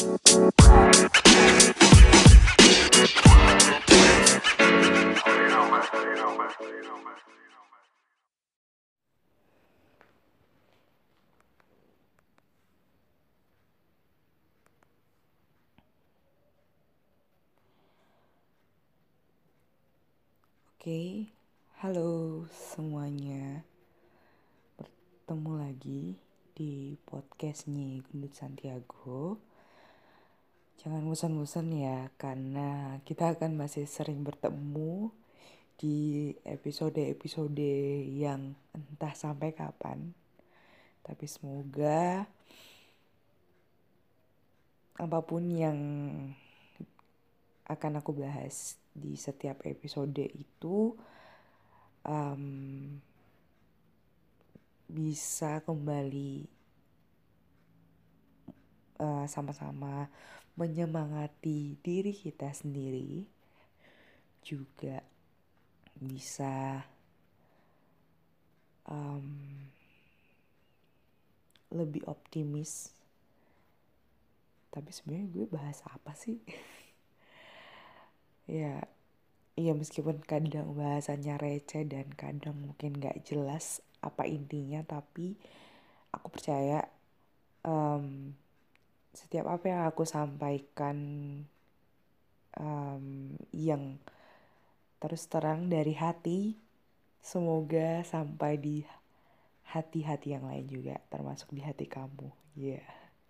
[0.00, 0.08] Oke,
[21.84, 23.68] halo semuanya.
[24.80, 26.16] Bertemu lagi
[26.56, 29.49] di podcastnya Gendut Santiago.
[30.80, 35.12] Jangan bosan-bosan ya, karena kita akan masih sering bertemu
[35.76, 37.68] di episode-episode
[38.08, 40.16] yang entah sampai kapan.
[41.04, 42.24] Tapi semoga
[44.96, 45.76] apa pun yang
[47.68, 50.96] akan aku bahas di setiap episode itu
[52.08, 52.44] um,
[54.88, 56.56] bisa kembali
[59.00, 60.12] sama sama-sama
[60.58, 63.24] menyemangati diri kita sendiri
[64.40, 64.98] juga
[66.00, 66.82] bisa
[68.88, 69.26] um,
[71.70, 72.90] lebih optimis.
[74.70, 76.38] Tapi sebenarnya gue bahas apa sih?
[78.50, 78.82] Ya
[79.62, 83.66] iya meskipun kadang bahasanya receh dan kadang mungkin gak jelas
[84.08, 85.36] apa intinya tapi
[86.14, 86.78] aku percaya
[87.66, 88.34] um,
[89.10, 90.96] setiap apa yang aku sampaikan
[92.58, 93.98] um, yang
[95.00, 96.54] terus terang dari hati
[97.20, 98.76] semoga sampai di
[99.70, 102.86] hati-hati yang lain juga termasuk di hati kamu ya yeah.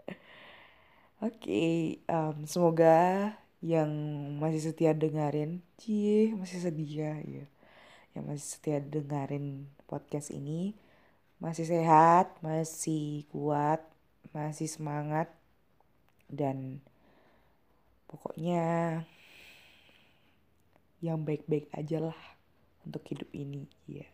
[1.27, 3.93] oke okay, um, semoga yang
[4.41, 7.45] masih setia dengerin cie masih setia ya
[8.17, 10.73] yang masih setia dengerin podcast ini
[11.41, 13.85] masih sehat masih kuat
[14.33, 15.29] masih semangat
[16.31, 16.79] dan
[18.07, 18.63] pokoknya
[21.03, 22.21] yang baik-baik aja lah
[22.87, 24.07] untuk hidup ini ya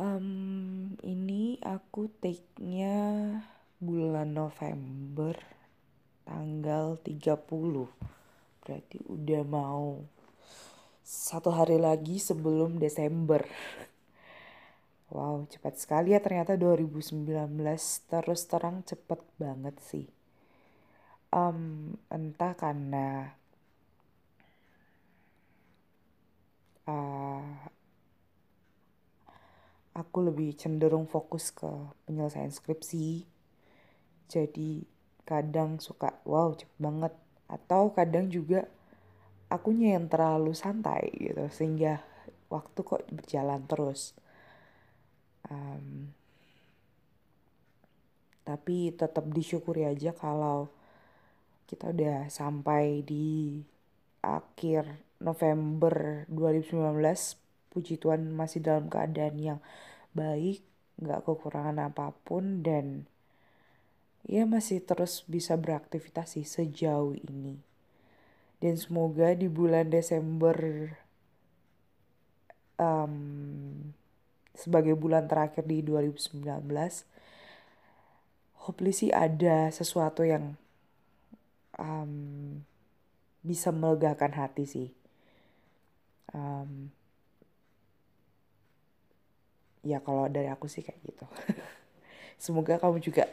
[0.00, 2.96] um, ini aku take-nya
[3.80, 5.36] bulan November
[6.24, 7.36] tanggal 30
[8.60, 10.04] berarti udah mau
[11.04, 13.42] satu hari lagi sebelum Desember
[15.10, 17.26] wow cepat sekali ya ternyata 2019
[18.06, 20.06] terus terang cepet banget sih.
[21.30, 23.34] Um, entah karena
[26.86, 27.70] uh,
[29.94, 31.70] aku lebih cenderung fokus ke
[32.06, 33.26] penyelesaian skripsi.
[34.30, 34.86] Jadi
[35.26, 37.14] kadang suka wow cepet banget.
[37.50, 38.70] Atau kadang juga
[39.50, 41.98] akunya yang terlalu santai gitu sehingga
[42.46, 44.14] waktu kok berjalan terus
[45.48, 46.12] um,
[48.44, 50.68] tapi tetap disyukuri aja kalau
[51.70, 53.62] kita udah sampai di
[54.20, 56.98] akhir November 2019
[57.70, 59.60] puji Tuhan masih dalam keadaan yang
[60.10, 60.66] baik
[61.00, 63.06] nggak kekurangan apa pun dan
[64.28, 67.56] ia masih terus bisa beraktivitas sih sejauh ini.
[68.60, 70.56] Dan semoga di bulan Desember
[72.76, 73.14] um,
[74.54, 76.44] sebagai bulan terakhir di 2019
[78.66, 80.54] hopefully sih ada sesuatu yang
[81.80, 82.60] um,
[83.40, 84.88] bisa melegakan hati sih.
[86.30, 86.92] Um,
[89.80, 91.26] ya kalau dari aku sih kayak gitu.
[92.44, 93.24] Semoga kamu juga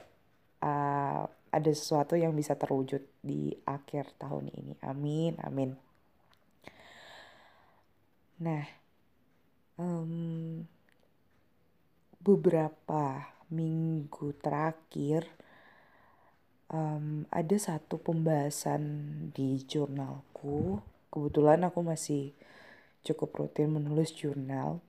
[0.63, 4.73] uh, ada sesuatu yang bisa terwujud di akhir tahun ini.
[4.83, 5.75] Amin, amin.
[8.39, 8.63] Nah,
[9.75, 10.63] um,
[12.27, 15.23] beberapa minggu terakhir
[16.67, 18.83] um, ada satu pembahasan
[19.31, 20.83] di jurnalku.
[21.07, 22.35] Kebetulan aku masih
[23.07, 24.83] cukup rutin menulis jurnal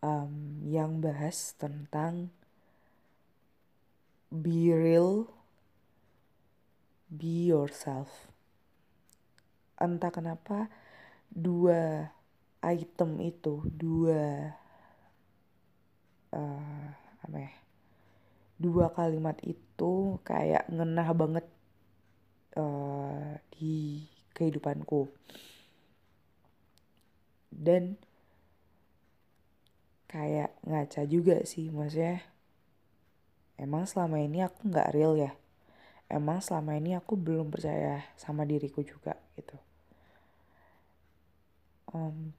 [0.00, 2.32] um, yang bahas tentang
[4.32, 5.28] be real,
[7.12, 8.32] be yourself.
[9.76, 10.72] Entah kenapa
[11.28, 12.12] dua
[12.64, 14.56] item itu, dua
[16.34, 16.86] uh,
[17.24, 17.52] apa ya?
[18.60, 21.46] Dua kalimat itu kayak ngenah banget
[22.56, 24.04] uh, di
[24.36, 25.08] kehidupanku.
[27.50, 27.98] Dan
[30.10, 32.18] kayak ngaca juga sih maksudnya
[33.54, 35.30] emang selama ini aku nggak real ya
[36.10, 39.54] emang selama ini aku belum percaya sama diriku juga gitu
[41.94, 42.34] um,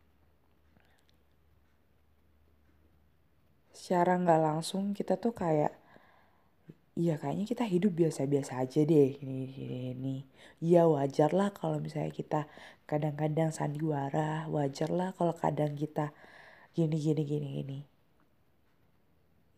[3.71, 5.71] secara nggak langsung kita tuh kayak
[7.00, 9.47] iya kayaknya kita hidup biasa-biasa aja deh ini
[9.95, 10.15] ini
[10.59, 12.41] ya wajar lah kalau misalnya kita
[12.85, 16.12] kadang-kadang sandiwara wajar lah kalau kadang kita
[16.71, 17.79] gini gini gini gini.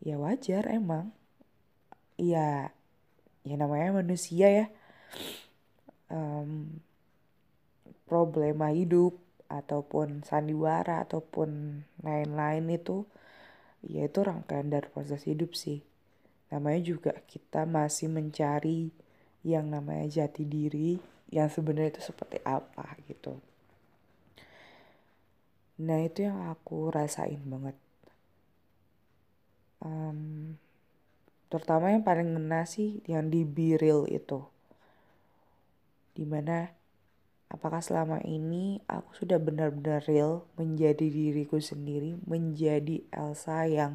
[0.02, 1.14] Ya wajar emang.
[2.18, 2.74] Ya
[3.46, 4.66] ya namanya manusia ya.
[6.10, 6.82] Um,
[8.06, 9.18] problema hidup
[9.50, 13.06] ataupun sandiwara ataupun lain-lain itu
[13.88, 15.84] ya itu rangkaian dari proses hidup sih.
[16.48, 18.88] Namanya juga kita masih mencari
[19.44, 20.96] yang namanya jati diri
[21.28, 23.36] yang sebenarnya itu seperti apa gitu.
[25.82, 27.76] Nah itu yang aku rasain banget.
[29.84, 30.54] Um,
[31.50, 34.46] terutama yang paling ngena sih yang di biril itu.
[36.14, 36.70] Di mana
[37.54, 43.94] apakah selama ini aku sudah benar-benar real menjadi diriku sendiri menjadi Elsa yang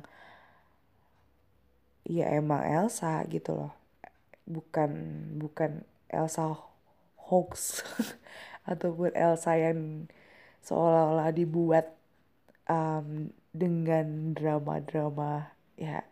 [2.07, 3.73] ya emang Elsa gitu loh.
[4.47, 4.91] Bukan
[5.37, 6.55] bukan Elsa
[7.27, 7.83] hoax
[8.71, 10.07] ataupun Elsa yang
[10.63, 11.91] seolah-olah dibuat
[12.71, 16.07] um, dengan drama-drama ya.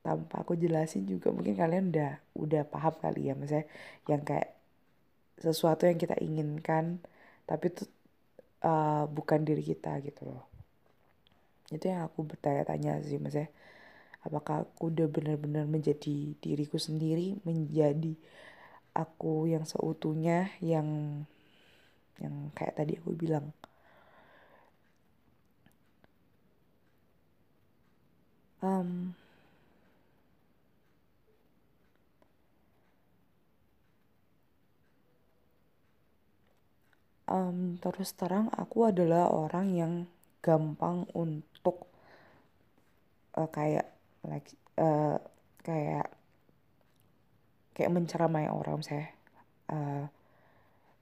[0.00, 3.68] Tanpa aku jelasin juga mungkin kalian udah udah paham kali ya misalnya
[4.08, 4.59] yang kayak
[5.40, 7.00] sesuatu yang kita inginkan
[7.48, 7.88] tapi itu
[8.62, 10.44] uh, bukan diri kita gitu loh.
[11.72, 13.50] Itu yang aku bertanya-tanya sih misalnya
[14.20, 18.12] apakah aku udah benar-benar menjadi diriku sendiri menjadi
[18.92, 21.22] aku yang seutuhnya yang
[22.20, 23.48] yang kayak tadi aku bilang?
[28.60, 29.16] Um,
[37.30, 39.92] um, terus terang aku adalah orang yang
[40.42, 41.86] gampang untuk
[43.38, 43.88] uh, kayak
[44.26, 45.16] like uh,
[45.62, 46.10] kayak
[47.72, 49.08] kayak menceramai orang saya
[49.70, 50.04] uh,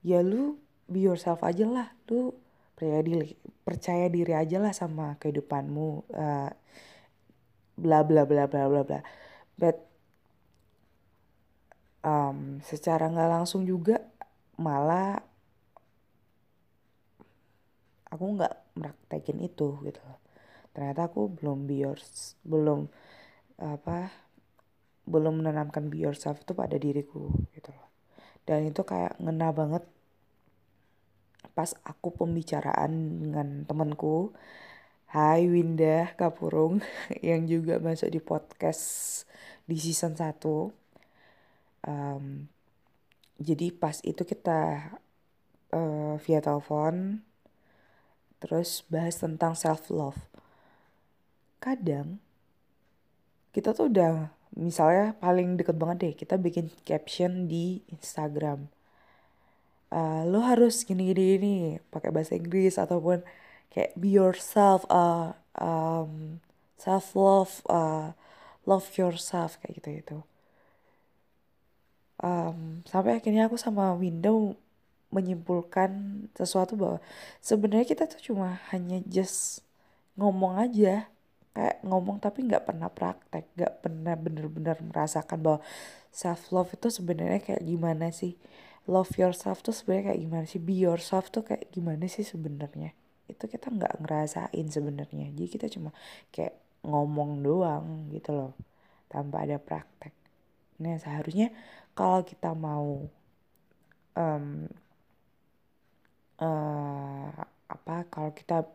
[0.05, 0.55] ya lu
[0.89, 1.87] be yourself aja lah.
[2.09, 2.33] Lu
[2.73, 5.89] percaya diri percaya diri aja lah sama kehidupanmu.
[6.09, 6.49] Uh,
[7.79, 9.01] bla bla bla bla bla bla.
[9.59, 9.77] But
[12.01, 14.01] um, secara nggak langsung juga
[14.59, 15.21] malah
[18.09, 20.01] aku nggak meraktekin itu gitu
[20.73, 22.87] ternyata aku belum be yours, belum
[23.59, 24.13] apa
[25.09, 27.89] belum menanamkan be yourself itu pada diriku gitu loh.
[28.45, 29.83] Dan itu kayak ngena banget.
[31.51, 34.31] Pas aku pembicaraan dengan temanku
[35.09, 36.79] Hai Winda Kapurung
[37.27, 39.25] yang juga masuk di podcast
[39.67, 40.39] di season 1
[41.85, 42.25] um,
[43.37, 44.93] jadi pas itu kita
[45.73, 47.25] uh, via telepon
[48.39, 50.19] terus bahas tentang self love
[51.59, 52.23] kadang
[53.51, 58.71] kita tuh udah misalnya paling deket banget deh kita bikin caption di Instagram.
[59.89, 61.55] Uh, lo harus gini gini gini
[61.89, 63.25] pakai bahasa Inggris ataupun
[63.73, 66.37] kayak be yourself uh, um,
[66.77, 68.13] self love uh,
[68.69, 70.17] love yourself kayak gitu gitu
[72.21, 74.53] um, sampai akhirnya aku sama Window
[75.09, 75.89] menyimpulkan
[76.37, 76.99] sesuatu bahwa
[77.41, 79.65] sebenarnya kita tuh cuma hanya just
[80.17, 81.09] ngomong aja.
[81.49, 85.59] Kayak ngomong tapi nggak pernah praktek nggak pernah bener-bener merasakan bahwa
[86.13, 88.37] self love itu sebenarnya kayak gimana sih?
[88.85, 90.61] Love yourself tuh sebenarnya kayak gimana sih?
[90.61, 92.93] Be yourself tuh kayak gimana sih sebenarnya?
[93.25, 95.33] Itu kita nggak ngerasain sebenarnya.
[95.33, 95.89] Jadi kita cuma
[96.29, 98.51] kayak ngomong doang gitu loh
[99.09, 100.13] tanpa ada praktek.
[100.79, 101.51] Nah seharusnya
[101.97, 103.09] kalau kita mau
[104.15, 104.69] um,
[106.41, 107.29] uh,
[107.69, 108.65] apa kalau kita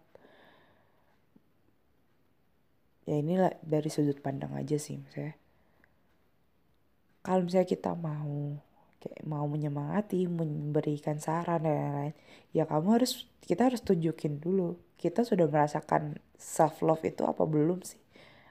[3.05, 5.37] ya inilah dari sudut pandang aja sih misalnya
[7.25, 8.61] kalau misalnya kita mau
[9.01, 12.15] kayak mau menyemangati memberikan saran dan lain-lain
[12.57, 17.85] ya kamu harus kita harus tunjukin dulu kita sudah merasakan self love itu apa belum
[17.85, 18.01] sih?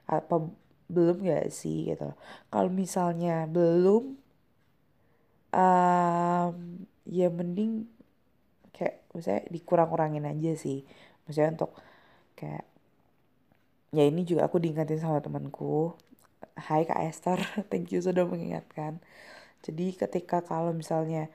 [0.06, 0.38] Apa
[0.86, 2.12] belum gak sih gitu
[2.52, 4.20] kalau misalnya belum
[5.48, 6.54] um,
[7.08, 7.88] ya mending
[9.14, 10.82] misalnya dikurang-kurangin aja sih.
[11.26, 11.72] Misalnya untuk
[12.38, 12.66] kayak
[13.94, 15.94] ya ini juga aku diingatin sama temanku.
[16.58, 17.38] Hai Kak Esther
[17.70, 18.98] thank you sudah mengingatkan.
[19.64, 21.32] Jadi ketika kalau misalnya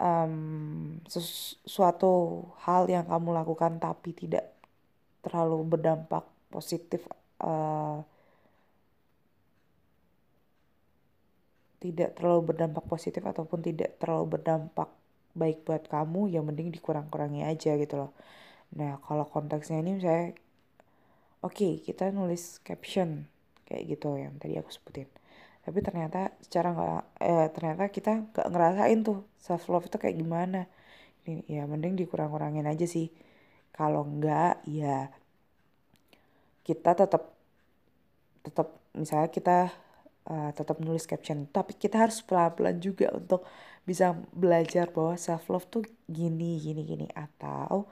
[0.00, 4.50] um, sesuatu hal yang kamu lakukan tapi tidak
[5.22, 7.06] terlalu berdampak positif
[7.38, 8.02] uh,
[11.82, 14.86] tidak terlalu berdampak positif ataupun tidak terlalu berdampak
[15.32, 18.12] baik buat kamu ya mending dikurang-kurangi aja gitu loh.
[18.76, 20.36] Nah kalau konteksnya ini misalnya
[21.44, 23.28] oke okay, kita nulis caption
[23.68, 25.08] kayak gitu yang tadi aku sebutin.
[25.62, 30.68] Tapi ternyata secara nggak eh, ternyata kita nggak ngerasain tuh self love itu kayak gimana.
[31.24, 33.08] Ini ya mending dikurang-kurangin aja sih.
[33.72, 35.08] Kalau enggak ya
[36.66, 37.32] kita tetap
[38.42, 39.58] tetap misalnya kita
[40.28, 41.46] uh, tetap nulis caption.
[41.50, 43.46] Tapi kita harus pelan-pelan juga untuk
[43.82, 47.06] bisa belajar bahwa self love tuh gini gini gini.
[47.14, 47.90] Atau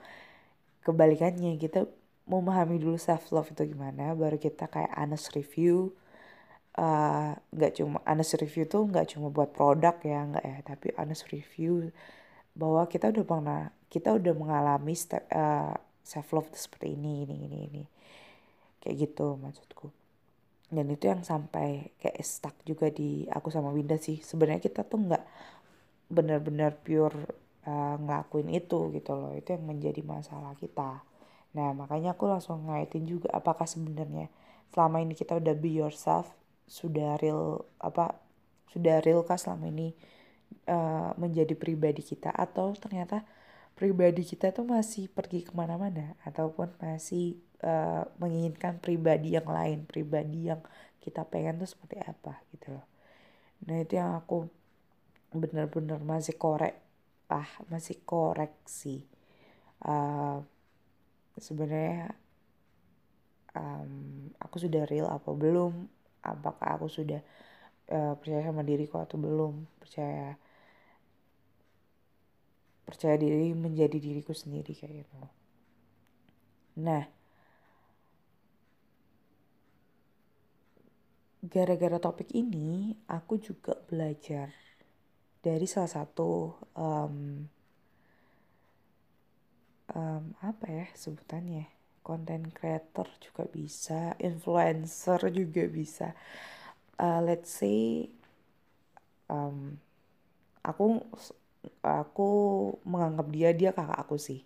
[0.87, 1.85] kebalikannya kita
[2.29, 5.91] memahami dulu self love itu gimana baru kita kayak honest review.
[6.71, 10.57] Uh, nggak uh, cuma honest review tuh nggak cuma buat produk ya nggak ya.
[10.63, 11.91] Tapi honest review
[12.55, 17.57] bahwa kita udah pernah kita udah mengalami step uh, self love seperti ini ini ini
[17.67, 17.83] ini.
[18.79, 19.91] Kayak gitu maksudku.
[20.71, 24.23] Dan itu yang sampai kayak stuck juga di aku sama Winda sih.
[24.23, 25.23] Sebenarnya kita tuh nggak
[26.11, 27.15] benar-benar pure
[27.65, 29.31] uh, ngelakuin itu gitu loh.
[29.33, 31.01] Itu yang menjadi masalah kita.
[31.55, 34.31] Nah makanya aku langsung ngaitin juga apakah sebenarnya
[34.71, 36.31] selama ini kita udah be yourself
[36.63, 38.15] sudah real apa
[38.71, 39.91] sudah real kah selama ini
[40.71, 42.31] uh, menjadi pribadi kita?
[42.31, 43.27] Atau ternyata
[43.75, 46.15] pribadi kita tuh masih pergi ke mana-mana?
[46.23, 50.63] Ataupun masih uh, menginginkan pribadi yang lain pribadi yang
[51.03, 52.85] kita pengen tuh seperti apa gitu loh.
[53.67, 54.47] Nah itu yang aku
[55.31, 56.75] bener-bener masih korek
[57.31, 59.07] ah masih koreksi
[59.87, 60.43] uh,
[61.39, 62.11] sebenarnya
[63.55, 63.91] um,
[64.39, 65.87] aku sudah real apa belum?
[66.21, 67.21] Apakah aku sudah
[67.89, 69.65] uh, percaya sama diriku atau belum?
[69.81, 70.37] Percaya
[72.85, 75.15] percaya diri menjadi diriku sendiri kayak gitu.
[76.83, 77.03] Nah
[81.41, 84.53] gara-gara topik ini aku juga belajar
[85.41, 87.45] dari salah satu um,
[89.97, 91.65] um, apa ya sebutannya
[92.01, 96.13] content creator juga bisa, influencer juga bisa.
[97.01, 98.09] Uh, let's say
[99.29, 99.77] um,
[100.61, 101.01] aku
[101.81, 102.29] aku
[102.85, 104.45] menganggap dia dia kakak aku sih.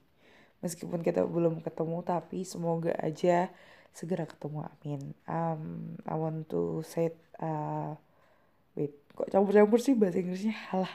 [0.63, 3.51] Meskipun kita belum ketemu tapi semoga aja
[3.95, 5.01] segera ketemu amin.
[5.27, 7.95] Um, I want to say uh,
[8.75, 10.55] wait kok campur-campur sih bahasa Inggrisnya?
[10.71, 10.91] Halah.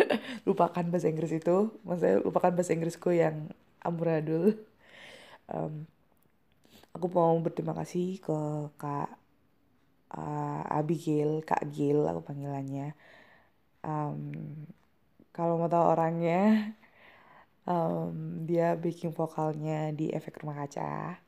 [0.48, 1.72] Lupakan bahasa Inggris itu.
[1.88, 3.48] Maksudnya lupakan bahasa Inggrisku yang
[3.80, 4.60] amburadul.
[5.48, 5.88] Um,
[6.92, 8.38] aku mau berterima kasih ke
[8.76, 9.10] kak
[10.12, 12.92] uh, Abigail kak Gil aku panggilannya.
[13.82, 14.36] Um,
[15.32, 16.76] kalau mau tahu orangnya
[17.64, 21.18] um, dia bikin vokalnya di efek rumah kaca.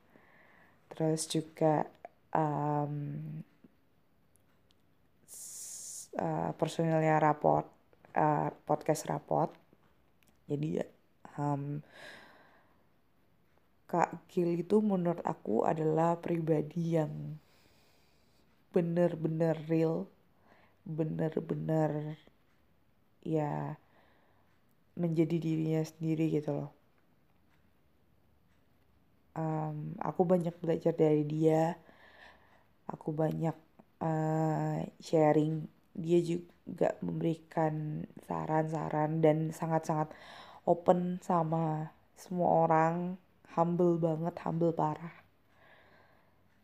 [0.93, 1.89] Terus juga
[2.37, 2.95] um,
[6.19, 7.67] uh, personilnya raport
[8.17, 9.51] uh, podcast raport
[10.51, 10.85] jadi
[11.41, 11.81] um,
[13.95, 17.39] Kak Gil itu menurut aku adalah pribadi yang
[18.75, 20.11] bener-bener real,
[20.83, 22.19] bener-bener
[23.23, 23.79] ya
[24.99, 26.71] menjadi dirinya sendiri gitu loh.
[29.35, 31.75] Um, aku banyak belajar dari dia,
[32.91, 33.57] aku banyak
[34.03, 35.74] uh, sharing.
[35.95, 40.11] Dia juga memberikan saran-saran dan sangat-sangat
[40.67, 42.95] open sama semua orang
[43.55, 45.15] humble banget humble parah.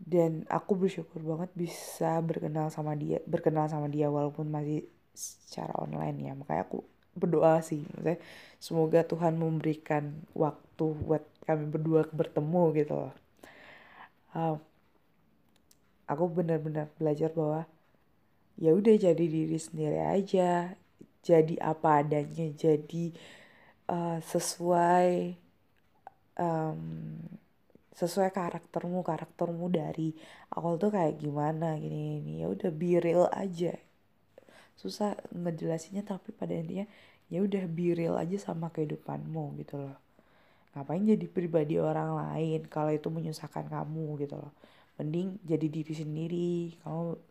[0.01, 6.17] Dan aku bersyukur banget bisa berkenal sama dia berkenal sama dia walaupun masih secara online
[6.25, 6.33] ya.
[6.35, 8.17] Makanya aku berdoa sih maksudnya
[8.63, 13.15] semoga Tuhan memberikan waktu buat kami berdua bertemu gitu loh.
[14.31, 14.57] Uh,
[16.07, 17.67] aku benar-benar belajar bahwa
[18.61, 20.77] ya udah jadi diri sendiri aja.
[21.21, 23.05] Jadi apa adanya jadi
[23.89, 25.37] uh, sesuai
[26.41, 26.81] um,
[27.97, 29.01] sesuai karaktermu.
[29.05, 30.13] Karaktermu dari
[30.57, 33.77] awal tuh kayak gimana gini ini ya udah be real aja.
[34.77, 36.89] Susah ngejelasinnya tapi pada intinya
[37.33, 39.97] ya udah be real aja sama kehidupanmu gitu loh.
[40.73, 44.53] Ngapain jadi pribadi orang lain kalau itu menyusahkan kamu gitu loh.
[44.97, 46.53] Mending jadi diri sendiri.
[46.81, 47.30] Kamu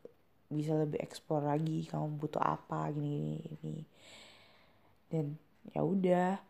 [0.49, 3.85] bisa lebih eksplor lagi kamu butuh apa gini gini,
[5.13, 5.37] dan
[5.69, 6.41] ya udah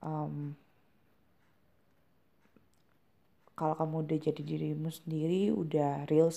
[0.00, 0.56] um,
[3.56, 6.32] kalau kamu udah jadi dirimu sendiri udah real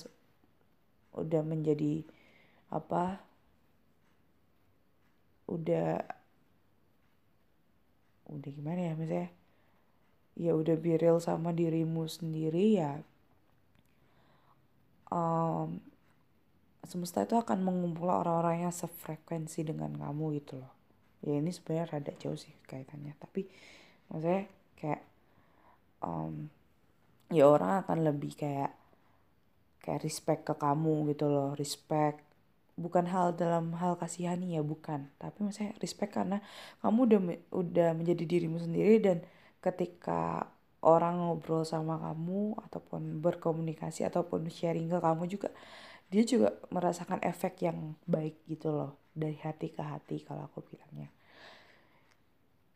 [1.16, 2.04] udah menjadi
[2.72, 3.24] apa
[5.50, 6.04] udah
[8.30, 9.30] udah gimana ya misalnya
[10.40, 13.02] ya udah be real sama dirimu sendiri ya
[15.12, 15.82] um,
[16.88, 20.72] semesta itu akan mengumpul orang-orang yang sefrekuensi dengan kamu gitu loh.
[21.20, 23.16] Ya ini sebenarnya rada jauh sih kaitannya.
[23.20, 23.44] Tapi
[24.08, 24.48] maksudnya
[24.80, 25.02] kayak
[26.00, 26.48] um,
[27.30, 28.72] ya orang akan lebih kayak
[29.84, 31.52] kayak respect ke kamu gitu loh.
[31.60, 32.24] Respect
[32.80, 35.12] bukan hal dalam hal kasihani ya bukan.
[35.20, 36.40] Tapi maksudnya respect karena
[36.80, 37.20] kamu udah
[37.52, 39.20] udah menjadi dirimu sendiri dan
[39.60, 40.48] ketika
[40.80, 45.52] orang ngobrol sama kamu ataupun berkomunikasi ataupun sharing ke kamu juga
[46.10, 51.10] dia juga merasakan efek yang baik gitu loh dari hati ke hati kalau aku bilangnya.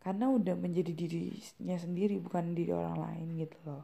[0.03, 3.83] Karena udah menjadi dirinya sendiri bukan diri orang lain gitu loh.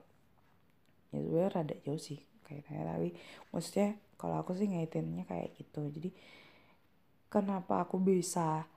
[1.10, 3.10] Ya sebenarnya rada jauh sih kayaknya tapi
[3.54, 3.90] maksudnya
[4.20, 5.82] kalau aku sih ngaitinnya kayak gitu.
[5.90, 6.10] Jadi
[7.34, 8.70] kenapa aku bisa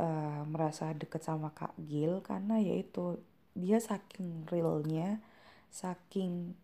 [0.00, 2.24] uh, merasa deket sama Kak Gil?
[2.26, 5.20] Karena yaitu dia saking realnya
[5.68, 6.56] saking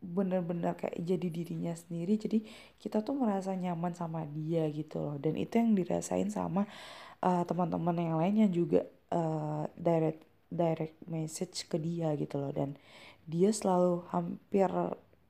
[0.00, 2.40] bener-bener kayak jadi dirinya sendiri jadi
[2.80, 5.16] kita tuh merasa nyaman sama dia gitu loh.
[5.20, 6.64] Dan itu yang dirasain sama
[7.20, 12.50] uh, teman-teman yang lain yang juga uh, direct direct message ke dia gitu loh.
[12.50, 12.80] Dan
[13.28, 14.72] dia selalu hampir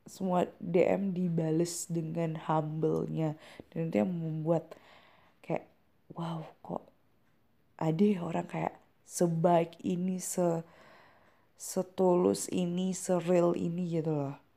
[0.07, 3.35] semua DM dibales dengan humble-nya.
[3.75, 4.71] Dan itu yang membuat
[5.43, 5.67] kayak
[6.15, 6.87] wow kok
[7.75, 10.63] ada ya orang kayak sebaik ini se
[11.61, 14.50] setulus ini seril ini gitu loh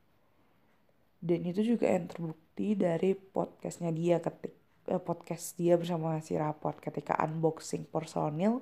[1.24, 4.52] dan itu juga yang terbukti dari podcastnya dia ketik
[4.92, 8.60] eh, podcast dia bersama si raport ketika unboxing personil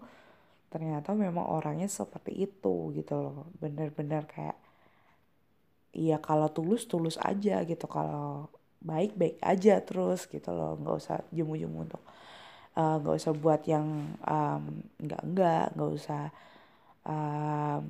[0.71, 3.51] ternyata memang orangnya seperti itu gitu loh.
[3.61, 4.57] Bener-bener kayak
[5.93, 8.49] iya kalau tulus tulus aja gitu kalau
[8.81, 10.79] baik baik aja terus gitu loh.
[10.81, 12.03] Nggak usah jemu-jemu untuk
[12.79, 14.63] uh, nggak usah buat yang um,
[15.03, 16.23] nggak nggak nggak usah
[17.05, 17.83] um,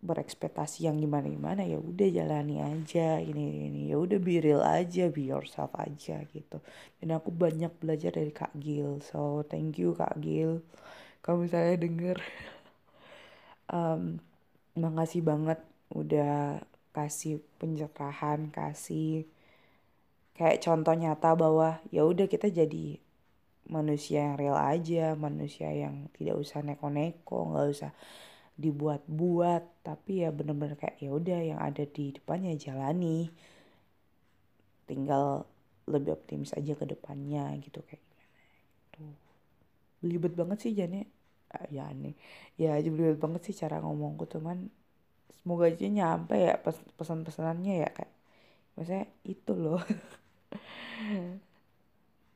[0.00, 5.12] berekspektasi yang gimana gimana ya udah jalani aja ini ini ya udah be real aja
[5.12, 6.58] be yourself aja gitu.
[7.00, 9.04] Dan aku banyak belajar dari kak Gil.
[9.04, 10.64] So thank you kak Gil.
[11.20, 12.18] Kalau misalnya denger
[13.76, 14.16] um,
[14.72, 15.60] makasih banget
[15.92, 19.26] udah kasih pencerahan kasih
[20.34, 22.98] kayak contoh nyata bahwa ya udah kita jadi
[23.70, 27.92] manusia yang real aja manusia yang tidak usah neko-neko nggak usah
[28.64, 33.18] dibuat-buat tapi ya bener-bener kayak ya udah yang ada di depannya jalani.
[34.88, 35.46] Tinggal
[35.90, 38.02] lebih optimis aja ke depannya gitu kayak
[38.94, 39.36] gimana tuh
[40.02, 41.00] belibet banget sih jane
[41.54, 42.14] ah, ya aneh.
[42.62, 44.58] Ya belibet banget sih cara ngomongku cuman
[45.40, 46.54] semoga aja nyampe ya
[46.98, 48.12] pesan-pesanannya ya kayak
[48.76, 49.82] maksudnya itu loh.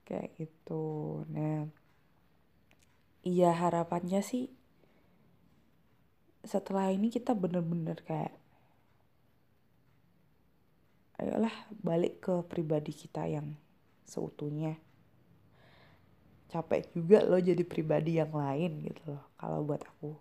[0.06, 0.84] Kayak gitu.
[1.32, 1.64] Nah
[3.30, 4.42] iya harapannya sih
[6.44, 8.32] setelah ini kita bener-bener kayak
[11.20, 13.56] ayolah balik ke pribadi kita yang
[14.04, 14.76] seutuhnya.
[16.52, 19.24] Capek juga lo jadi pribadi yang lain gitu loh.
[19.40, 20.14] Kalau buat aku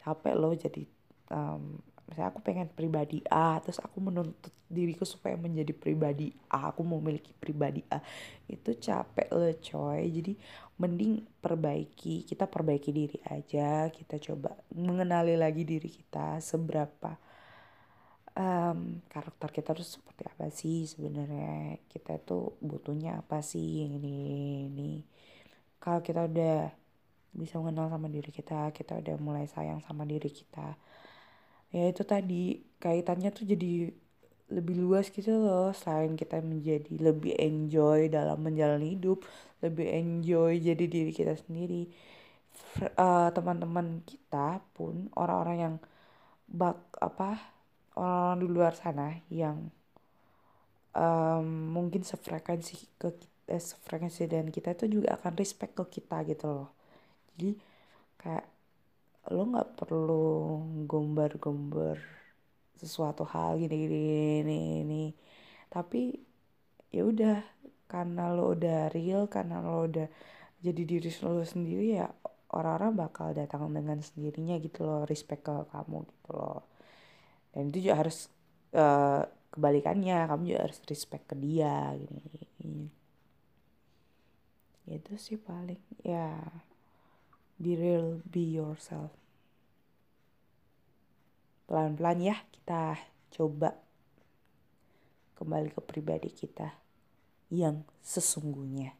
[0.00, 0.84] capek lo jadi
[1.32, 6.84] um, misalnya aku pengen pribadi A terus aku menuntut diriku supaya menjadi pribadi A aku
[6.84, 8.00] mau memiliki pribadi A.
[8.48, 10.02] Itu capek loh coy.
[10.12, 10.32] Jadi
[10.76, 13.88] mending perbaiki kita perbaiki diri aja.
[13.88, 17.16] Kita coba mengenali lagi diri kita seberapa
[18.36, 21.80] um, karakter kita tuh seperti apa sih sebenarnya.
[21.88, 23.88] Kita tuh butuhnya apa sih?
[23.88, 24.16] Ini
[24.68, 24.92] ini.
[25.80, 26.84] Kalau kita udah
[27.34, 30.78] bisa mengenal sama diri kita kita udah mulai sayang sama diri kita
[31.74, 33.90] ya itu tadi kaitannya tuh jadi
[34.56, 35.74] lebih luas gitu loh.
[35.74, 39.18] Selain kita menjadi lebih enjoy dalam menjalani hidup
[39.64, 41.88] lebih enjoy jadi diri kita sendiri.
[42.98, 45.74] Uh, teman-teman kita pun orang-orang yang
[46.46, 47.40] bak apa
[47.98, 49.70] orang, -orang di luar sana yang
[50.94, 56.22] um, mungkin sefrekuensi ke kita, eh, sefrekuensi dan kita itu juga akan respect ke kita
[56.28, 56.70] gitu loh.
[57.34, 57.50] Jadi
[58.20, 58.46] kayak
[59.32, 60.24] lo nggak perlu
[60.90, 61.96] gombar-gombar
[62.76, 64.00] sesuatu hal gini gini
[64.44, 65.04] ini ini
[65.72, 66.12] tapi
[66.92, 67.36] ya udah
[67.88, 70.08] karena lo udah real karena lo udah
[70.64, 72.08] jadi diri lo sendiri ya
[72.54, 76.62] orang-orang bakal datang dengan sendirinya gitu loh respect ke kamu gitu loh.
[77.50, 78.30] Dan itu juga harus
[78.74, 82.22] uh, kebalikannya kamu juga harus respect ke dia gini,
[82.58, 82.86] gini.
[84.84, 86.36] itu sih paling ya
[87.64, 89.08] be real be yourself.
[91.64, 93.00] Pelan-pelan ya kita
[93.32, 93.72] coba
[95.40, 96.76] kembali ke pribadi kita
[97.48, 98.92] yang sesungguhnya.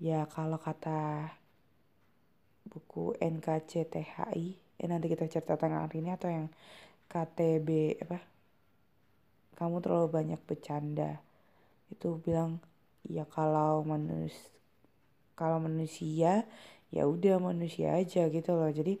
[0.00, 1.28] Ya kalau kata
[2.64, 4.44] buku NKCTHI
[4.80, 6.48] ya nanti kita cerita tentang hari ini atau yang
[7.12, 8.24] KTB apa?
[9.52, 11.27] Kamu terlalu banyak bercanda
[11.92, 12.60] itu bilang
[13.08, 14.52] ya kalau manusia
[15.38, 16.44] kalau manusia
[16.90, 18.70] ya udah manusia aja gitu loh.
[18.74, 18.98] Jadi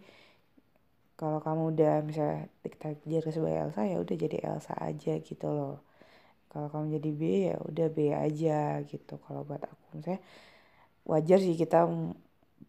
[1.18, 5.82] kalau kamu udah misalnya ditakdir sebagai Elsa ya udah jadi Elsa aja gitu loh.
[6.48, 9.14] Kalau kamu jadi B ya udah B aja gitu.
[9.26, 10.22] Kalau buat aku misalnya
[11.08, 11.90] wajar sih kita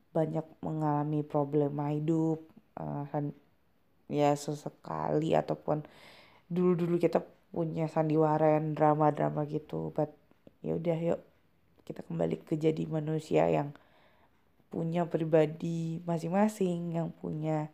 [0.10, 2.42] banyak mengalami problema hidup
[2.82, 3.06] uh,
[4.10, 5.86] ya sesekali ataupun
[6.50, 10.14] dulu-dulu kita punya sandiwara yang drama-drama gitu but
[10.62, 11.22] ya udah yuk
[11.88, 13.74] kita kembali ke jadi manusia yang
[14.70, 17.74] punya pribadi masing-masing yang punya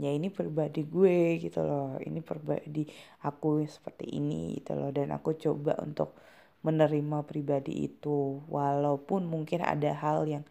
[0.00, 2.00] ya ini pribadi gue gitu loh.
[2.00, 2.88] Ini pribadi
[3.24, 4.90] aku seperti ini gitu loh.
[4.90, 6.16] Dan aku coba untuk
[6.62, 10.44] menerima pribadi itu walaupun mungkin ada hal yang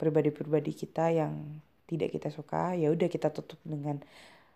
[0.00, 4.00] pribadi-pribadi kita yang tidak kita suka ya udah kita tutup dengan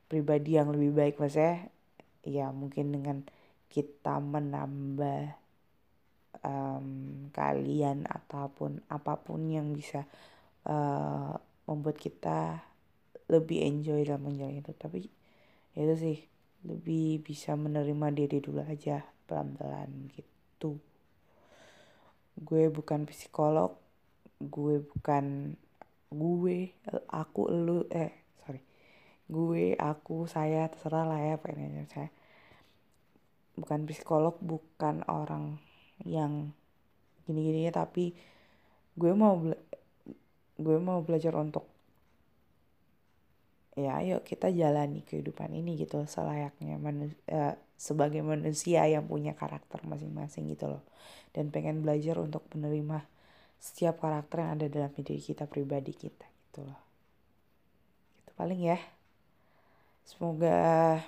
[0.08, 1.68] pribadi yang lebih baik maksudnya
[2.22, 3.26] ya mungkin dengan
[3.72, 5.34] kita menambah
[6.44, 6.86] um,
[7.32, 10.04] kalian ataupun apa pun yang bisa
[10.68, 11.34] uh,
[11.66, 12.62] membuat kita
[13.30, 15.08] lebih enjoy dalam menjalani itu tapi
[15.72, 16.18] ya itu sih
[16.62, 20.78] lebih bisa menerima diri dulu aja pelan-pelan gitu.
[22.38, 23.74] Gue bukan psikolog
[24.42, 25.54] gue bukan
[26.10, 26.74] gue
[27.08, 28.10] aku lu eh
[28.42, 28.58] sorry
[29.28, 32.10] gue aku saya terserah lah ya pengennya saya
[33.58, 35.60] bukan psikolog bukan orang
[36.02, 36.50] yang
[37.28, 38.16] gini-gini tapi
[38.96, 39.38] gue mau
[40.58, 41.68] gue mau belajar untuk
[43.72, 49.80] ya ayo kita jalani kehidupan ini gitu selayaknya manusia, eh, sebagai manusia yang punya karakter
[49.82, 50.84] masing-masing gitu loh.
[51.32, 53.02] Dan pengen belajar untuk menerima
[53.56, 56.80] setiap karakter yang ada dalam diri kita pribadi kita gitu loh.
[58.22, 58.78] Itu paling ya
[60.02, 61.00] semoga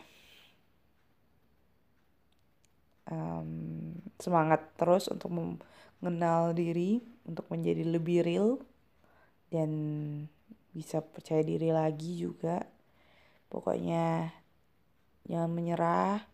[3.11, 3.51] um,
[4.19, 5.31] semangat terus untuk
[6.01, 8.61] mengenal diri untuk menjadi lebih real
[9.49, 9.71] dan
[10.75, 12.67] bisa percaya diri lagi juga.
[13.49, 14.35] Pokoknya
[15.25, 16.27] jangan menyerah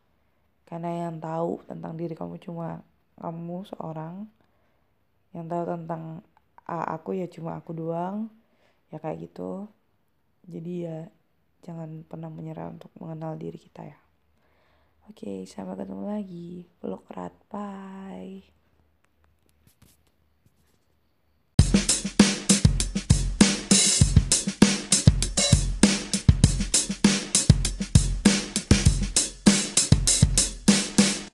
[0.64, 2.80] karena yang tahu tentang diri kamu cuma
[3.20, 4.26] kamu seorang.
[5.36, 6.02] Yang tahu tentang
[6.66, 8.32] aku ya cuma aku doang
[8.90, 9.68] ya kayak gitu.
[10.48, 10.98] Jadi ya
[11.60, 13.98] jangan pernah menyerah untuk mengenal diri kita ya.
[15.08, 16.68] Oke sampai ketemu lagi.
[16.78, 17.34] Peluk erat.
[17.50, 18.59] Bye